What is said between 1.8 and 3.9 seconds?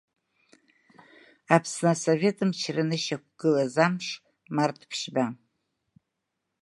Асовет мчра анышьақәгылаз